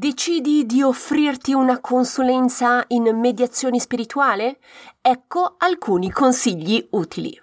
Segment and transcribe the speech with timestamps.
[0.00, 4.56] Decidi di offrirti una consulenza in mediazione spirituale?
[5.02, 7.38] Ecco alcuni consigli utili.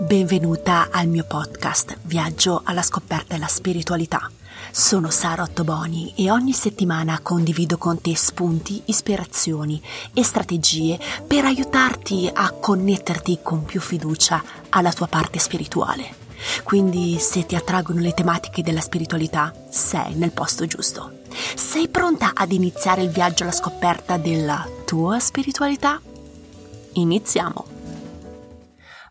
[0.00, 4.28] Benvenuta al mio podcast Viaggio alla scoperta della spiritualità.
[4.72, 9.80] Sono Sara Ottoboni e ogni settimana condivido con te spunti, ispirazioni
[10.12, 16.23] e strategie per aiutarti a connetterti con più fiducia alla tua parte spirituale.
[16.62, 21.22] Quindi se ti attraggono le tematiche della spiritualità, sei nel posto giusto.
[21.54, 26.00] Sei pronta ad iniziare il viaggio alla scoperta della tua spiritualità?
[26.94, 27.66] Iniziamo!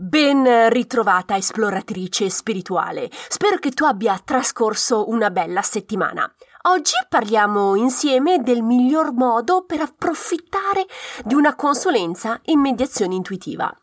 [0.00, 3.10] Ben ritrovata esploratrice spirituale.
[3.28, 6.32] Spero che tu abbia trascorso una bella settimana.
[6.62, 10.86] Oggi parliamo insieme del miglior modo per approfittare
[11.24, 13.74] di una consulenza in mediazione intuitiva.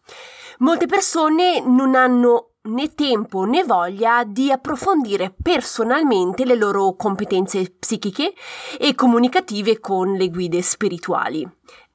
[0.59, 8.33] Molte persone non hanno né tempo né voglia di approfondire personalmente le loro competenze psichiche
[8.77, 11.47] e comunicative con le guide spirituali.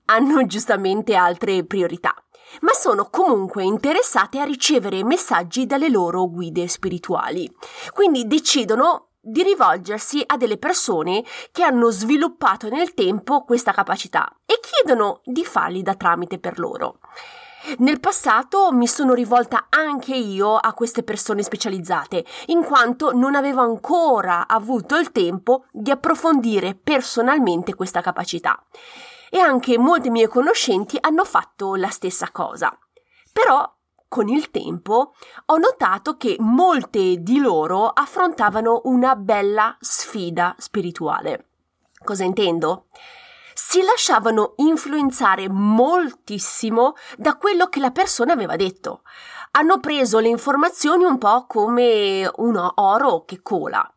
[0.07, 2.15] Hanno giustamente altre priorità,
[2.61, 7.53] ma sono comunque interessate a ricevere messaggi dalle loro guide spirituali.
[7.93, 14.59] Quindi decidono di rivolgersi a delle persone che hanno sviluppato nel tempo questa capacità e
[14.61, 16.99] chiedono di farli da tramite per loro.
[17.79, 23.61] Nel passato mi sono rivolta anche io a queste persone specializzate, in quanto non avevo
[23.61, 28.63] ancora avuto il tempo di approfondire personalmente questa capacità.
[29.31, 32.77] E anche molte mie conoscenti hanno fatto la stessa cosa.
[33.33, 33.77] Però
[34.09, 35.15] con il tempo
[35.47, 41.51] ho notato che molte di loro affrontavano una bella sfida spirituale.
[42.03, 42.87] Cosa intendo?
[43.63, 49.03] Si lasciavano influenzare moltissimo da quello che la persona aveva detto.
[49.53, 53.89] Hanno preso le informazioni un po' come un oro che cola.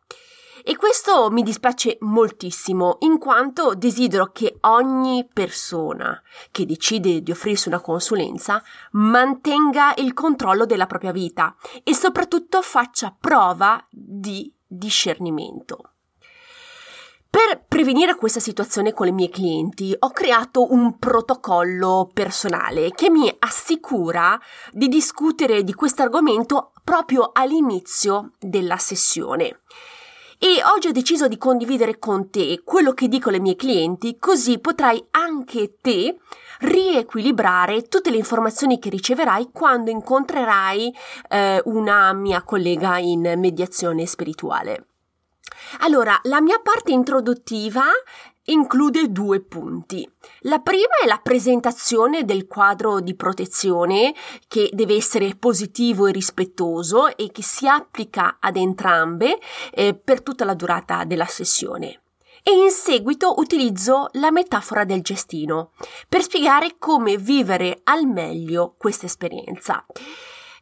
[0.62, 7.68] E questo mi dispiace moltissimo, in quanto desidero che ogni persona che decide di offrirsi
[7.68, 15.93] una consulenza mantenga il controllo della propria vita e soprattutto faccia prova di discernimento.
[17.34, 23.28] Per prevenire questa situazione con le mie clienti ho creato un protocollo personale che mi
[23.40, 24.40] assicura
[24.70, 29.62] di discutere di questo argomento proprio all'inizio della sessione.
[30.38, 34.60] E oggi ho deciso di condividere con te quello che dico alle mie clienti, così
[34.60, 36.16] potrai anche te
[36.60, 40.94] riequilibrare tutte le informazioni che riceverai quando incontrerai
[41.30, 44.90] eh, una mia collega in mediazione spirituale.
[45.80, 47.84] Allora, la mia parte introduttiva
[48.46, 50.08] include due punti.
[50.40, 54.14] La prima è la presentazione del quadro di protezione
[54.48, 59.38] che deve essere positivo e rispettoso e che si applica ad entrambe
[59.72, 62.00] eh, per tutta la durata della sessione.
[62.42, 65.72] E in seguito utilizzo la metafora del gestino
[66.06, 69.86] per spiegare come vivere al meglio questa esperienza.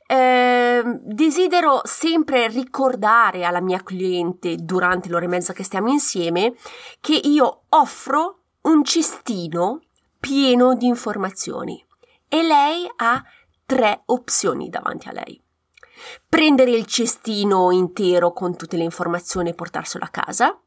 [0.07, 6.55] Eh, desidero sempre ricordare alla mia cliente durante l'ora e mezza che stiamo insieme
[7.01, 9.81] che io offro un cestino
[10.21, 11.85] pieno di informazioni
[12.29, 13.23] e lei ha
[13.67, 15.41] tre opzioni davanti a lei.
[16.29, 20.59] Prendere il cestino intero con tutte le informazioni e portarselo a casa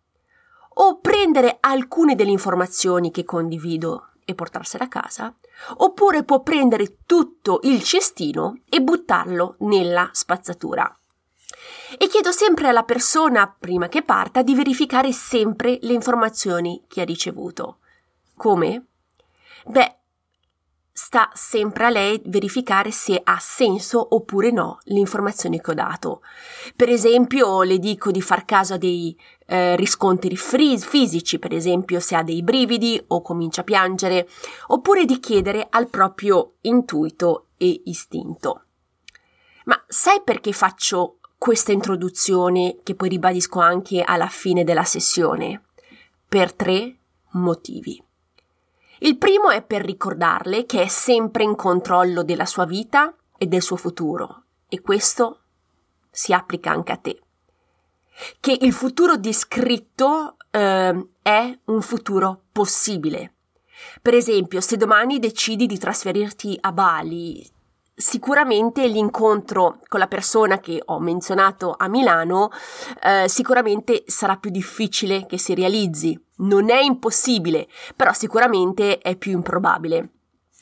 [0.78, 5.34] o prendere alcune delle informazioni che condivido e portarsela a casa,
[5.78, 11.00] oppure può prendere tutto il cestino e buttarlo nella spazzatura.
[11.98, 17.06] E chiedo sempre alla persona, prima che parta, di verificare sempre le informazioni che ha
[17.06, 17.78] ricevuto.
[18.36, 18.88] Come?
[19.66, 20.00] Beh,
[20.98, 26.22] sta sempre a lei verificare se ha senso oppure no le informazioni che ho dato.
[26.74, 29.14] Per esempio, le dico di far caso a dei
[29.46, 34.26] eh, riscontri fri- fisici, per esempio se ha dei brividi o comincia a piangere,
[34.68, 38.64] oppure di chiedere al proprio intuito e istinto.
[39.66, 45.62] Ma sai perché faccio questa introduzione che poi ribadisco anche alla fine della sessione?
[46.26, 46.96] Per tre
[47.32, 48.02] motivi.
[49.00, 53.62] Il primo è per ricordarle che è sempre in controllo della sua vita e del
[53.62, 55.42] suo futuro e questo
[56.10, 57.22] si applica anche a te.
[58.40, 63.34] Che il futuro descritto eh, è un futuro possibile.
[64.02, 67.46] Per esempio, se domani decidi di trasferirti a Bali,
[67.96, 72.52] sicuramente l'incontro con la persona che ho menzionato a Milano
[73.02, 76.22] eh, sicuramente sarà più difficile che si realizzi.
[76.38, 80.10] Non è impossibile, però sicuramente è più improbabile.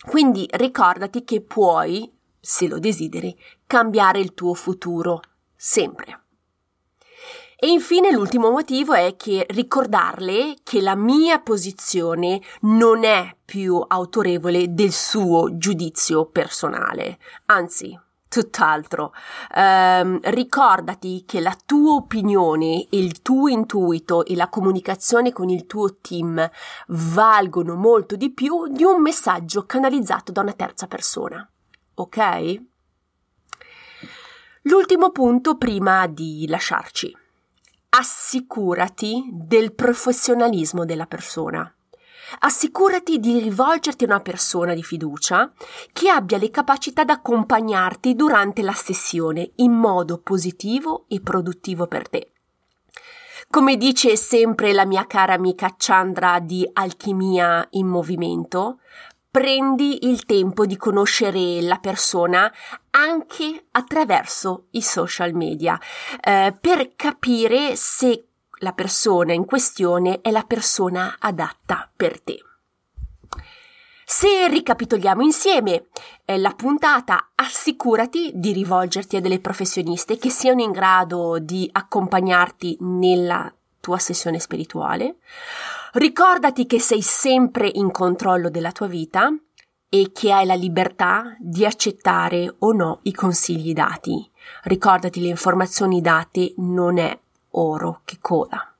[0.05, 3.35] Quindi ricordati che puoi, se lo desideri,
[3.65, 5.21] cambiare il tuo futuro
[5.55, 6.22] sempre.
[7.63, 14.73] E infine l'ultimo motivo è che ricordarle che la mia posizione non è più autorevole
[14.73, 19.13] del suo giudizio personale, anzi tutt'altro.
[19.55, 25.99] Um, ricordati che la tua opinione, il tuo intuito e la comunicazione con il tuo
[26.01, 26.45] team
[26.87, 31.49] valgono molto di più di un messaggio canalizzato da una terza persona.
[31.93, 32.61] Ok?
[34.63, 37.21] L'ultimo punto prima di lasciarci.
[37.95, 41.71] Assicurati del professionalismo della persona.
[42.39, 45.53] Assicurati di rivolgerti a una persona di fiducia
[45.91, 52.09] che abbia le capacità di accompagnarti durante la sessione in modo positivo e produttivo per
[52.09, 52.31] te.
[53.47, 58.79] Come dice sempre la mia cara amica Chandra di Alchimia in Movimento,
[59.33, 62.53] prendi il tempo di conoscere la persona
[62.91, 65.79] anche attraverso i social media
[66.21, 68.27] eh, per capire se
[68.59, 72.43] la persona in questione è la persona adatta per te.
[74.05, 75.87] Se ricapitoliamo insieme
[76.25, 82.77] eh, la puntata, assicurati di rivolgerti a delle professioniste che siano in grado di accompagnarti
[82.81, 85.15] nella tua sessione spirituale.
[85.95, 89.31] Ricordati che sei sempre in controllo della tua vita
[89.87, 94.27] e che hai la libertà di accettare o no i consigli dati.
[94.63, 97.15] Ricordati le informazioni date non è
[97.51, 98.72] oro che coda.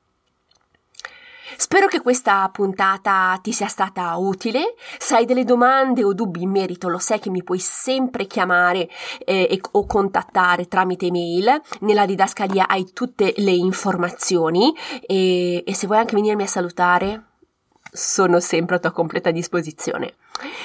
[1.56, 4.74] Spero che questa puntata ti sia stata utile.
[4.98, 8.88] Se hai delle domande o dubbi in merito, lo sai che mi puoi sempre chiamare
[9.24, 11.60] eh, e, o contattare tramite mail.
[11.80, 14.74] Nella didascalia hai tutte le informazioni
[15.06, 17.24] e, e se vuoi anche venirmi a salutare,
[17.94, 20.14] sono sempre a tua completa disposizione.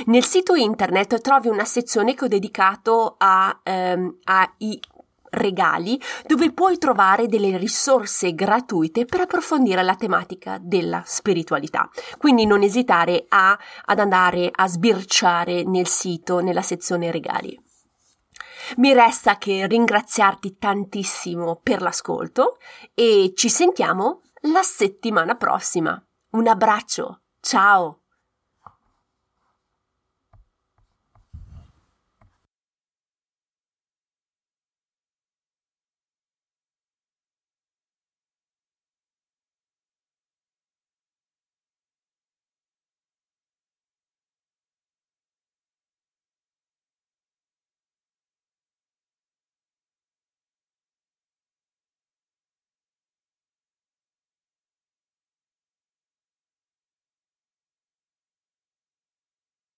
[0.06, 4.80] Nel sito internet trovi una sezione che ho dedicato a, ehm, ai
[5.32, 11.90] regali dove puoi trovare delle risorse gratuite per approfondire la tematica della spiritualità.
[12.18, 17.60] Quindi non esitare a, ad andare a sbirciare nel sito, nella sezione regali.
[18.78, 22.58] Mi resta che ringraziarti tantissimo per l'ascolto
[22.94, 26.02] e ci sentiamo la settimana prossima.
[26.32, 27.99] Un abbraccio, ciao!